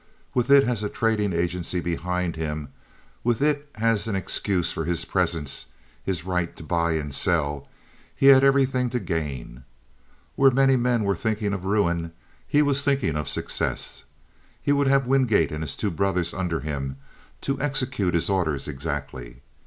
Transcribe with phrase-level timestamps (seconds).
[0.33, 5.67] With it as a trading agency behind him—with it as an excuse for his presence,
[6.03, 9.63] his right to buy and sell—he had everything to gain.
[10.35, 12.13] Where many men were thinking of ruin,
[12.47, 14.03] he was thinking of success.
[14.59, 16.97] He would have Wingate and his two brothers under him
[17.41, 19.43] to execute his orders exactly.